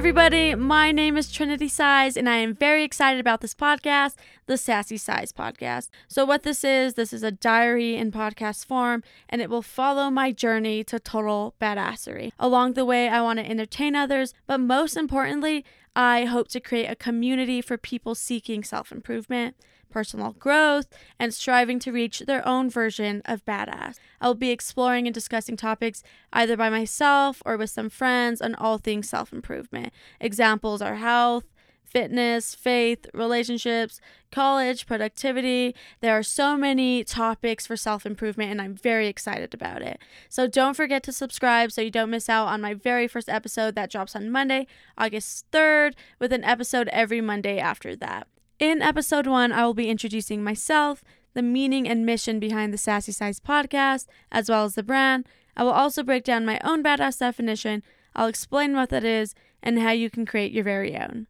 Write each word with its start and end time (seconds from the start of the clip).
everybody. 0.00 0.54
My 0.54 0.92
name 0.92 1.18
is 1.18 1.30
Trinity 1.30 1.68
Saiz, 1.68 2.16
and 2.16 2.26
I 2.26 2.36
am 2.36 2.54
very 2.54 2.84
excited 2.84 3.20
about 3.20 3.42
this 3.42 3.54
podcast, 3.54 4.14
the 4.46 4.56
Sassy 4.56 4.96
Saiz 4.96 5.30
Podcast. 5.30 5.90
So, 6.08 6.24
what 6.24 6.42
this 6.42 6.64
is, 6.64 6.94
this 6.94 7.12
is 7.12 7.22
a 7.22 7.30
diary 7.30 7.96
in 7.96 8.10
podcast 8.10 8.64
form, 8.64 9.02
and 9.28 9.42
it 9.42 9.50
will 9.50 9.60
follow 9.60 10.08
my 10.08 10.32
journey 10.32 10.82
to 10.84 10.98
total 10.98 11.54
badassery. 11.60 12.32
Along 12.38 12.72
the 12.72 12.86
way, 12.86 13.10
I 13.10 13.20
want 13.20 13.40
to 13.40 13.46
entertain 13.46 13.94
others, 13.94 14.32
but 14.46 14.58
most 14.58 14.96
importantly, 14.96 15.66
I 15.94 16.24
hope 16.24 16.48
to 16.48 16.60
create 16.60 16.86
a 16.86 16.96
community 16.96 17.60
for 17.60 17.76
people 17.76 18.14
seeking 18.14 18.64
self 18.64 18.92
improvement 18.92 19.56
personal 19.90 20.32
growth, 20.32 20.86
and 21.18 21.34
striving 21.34 21.78
to 21.80 21.92
reach 21.92 22.20
their 22.20 22.46
own 22.46 22.70
version 22.70 23.20
of 23.24 23.44
badass. 23.44 23.96
I 24.20 24.28
will 24.28 24.34
be 24.34 24.50
exploring 24.50 25.06
and 25.06 25.14
discussing 25.14 25.56
topics 25.56 26.02
either 26.32 26.56
by 26.56 26.70
myself 26.70 27.42
or 27.44 27.56
with 27.56 27.70
some 27.70 27.90
friends 27.90 28.40
on 28.40 28.54
all 28.54 28.78
things 28.78 29.08
self 29.08 29.32
improvement. 29.32 29.92
Examples 30.20 30.80
are 30.80 30.96
health, 30.96 31.44
fitness, 31.90 32.54
faith, 32.54 33.06
relationships, 33.12 34.00
college, 34.30 34.86
productivity. 34.86 35.74
There 36.00 36.16
are 36.16 36.22
so 36.22 36.56
many 36.56 37.04
topics 37.04 37.66
for 37.66 37.76
self 37.76 38.06
improvement, 38.06 38.50
and 38.50 38.62
I'm 38.62 38.74
very 38.74 39.08
excited 39.08 39.52
about 39.52 39.82
it. 39.82 40.00
So 40.28 40.46
don't 40.46 40.74
forget 40.74 41.02
to 41.04 41.12
subscribe 41.12 41.72
so 41.72 41.82
you 41.82 41.90
don't 41.90 42.10
miss 42.10 42.28
out 42.28 42.46
on 42.46 42.60
my 42.60 42.74
very 42.74 43.08
first 43.08 43.28
episode 43.28 43.74
that 43.74 43.90
drops 43.90 44.14
on 44.14 44.30
Monday, 44.30 44.66
August 44.96 45.50
3rd, 45.50 45.94
with 46.18 46.32
an 46.32 46.44
episode 46.44 46.88
every 46.88 47.20
Monday 47.20 47.58
after 47.58 47.96
that. 47.96 48.26
In 48.58 48.82
episode 48.82 49.26
one, 49.26 49.52
I 49.52 49.64
will 49.64 49.74
be 49.74 49.90
introducing 49.90 50.44
myself, 50.44 51.02
the 51.34 51.42
meaning 51.42 51.88
and 51.88 52.06
mission 52.06 52.38
behind 52.38 52.72
the 52.72 52.78
Sassy 52.78 53.12
Saiz 53.12 53.40
podcast, 53.40 54.06
as 54.30 54.48
well 54.48 54.64
as 54.64 54.74
the 54.74 54.82
brand. 54.82 55.26
I 55.56 55.64
will 55.64 55.72
also 55.72 56.02
break 56.02 56.24
down 56.24 56.46
my 56.46 56.60
own 56.62 56.82
badass 56.82 57.18
definition. 57.18 57.82
I'll 58.14 58.28
explain 58.28 58.74
what 58.74 58.90
that 58.90 59.04
is 59.04 59.34
and 59.62 59.78
how 59.78 59.90
you 59.90 60.10
can 60.10 60.26
create 60.26 60.52
your 60.52 60.64
very 60.64 60.96
own. 60.96 61.26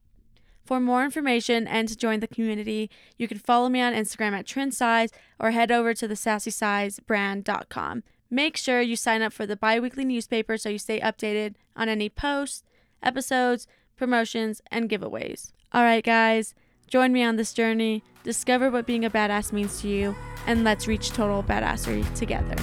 For 0.71 0.79
more 0.79 1.03
information 1.05 1.67
and 1.67 1.89
to 1.89 1.97
join 1.97 2.21
the 2.21 2.29
community, 2.29 2.91
you 3.19 3.27
can 3.27 3.39
follow 3.39 3.69
me 3.69 3.81
on 3.81 3.93
Instagram 3.93 4.39
at 4.39 4.47
TrendSize 4.47 5.11
or 5.41 5.51
head 5.51 5.73
over 5.73 5.95
to 5.95 6.07
the 6.07 6.15
sassysaizbrand.com. 6.15 8.05
Make 8.31 8.57
sure 8.57 8.81
you 8.81 8.95
sign 8.95 9.21
up 9.21 9.33
for 9.33 9.47
the 9.47 9.57
bi 9.57 9.81
weekly 9.81 10.05
newspaper 10.05 10.57
so 10.57 10.69
you 10.69 10.79
stay 10.79 11.01
updated 11.01 11.57
on 11.75 11.89
any 11.89 12.09
posts, 12.09 12.63
episodes, 13.03 13.67
promotions, 13.97 14.63
and 14.71 14.89
giveaways. 14.89 15.51
All 15.73 15.83
right, 15.83 16.05
guys. 16.05 16.55
Join 16.87 17.13
me 17.13 17.25
on 17.25 17.35
this 17.35 17.53
journey, 17.53 18.05
discover 18.23 18.71
what 18.71 18.87
being 18.87 19.05
a 19.05 19.11
badass 19.11 19.51
means 19.51 19.81
to 19.81 19.89
you, 19.89 20.15
and 20.47 20.63
let's 20.63 20.87
reach 20.87 21.11
total 21.11 21.43
badassery 21.43 22.15
together. 22.15 22.55